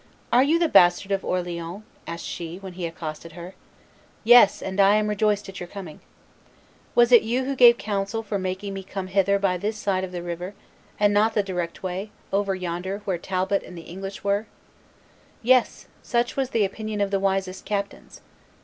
[0.33, 3.53] "Are you the bastard of Orleans?" asked she, when he accosted her.
[4.23, 5.99] "Yes; and I am rejoiced at your coming."
[6.95, 10.11] "Was it you who gave counsel for making me come hither by this side of
[10.11, 10.55] the river,
[10.99, 14.47] and not the direct way, over yonder where Talbot and the English were?"
[15.43, 18.21] "Yes; such was the opinion of the wisest captains."